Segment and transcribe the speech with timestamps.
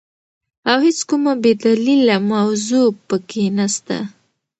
[0.69, 3.97] او هيڅ کومه بي دليله موضوع په کي نسته،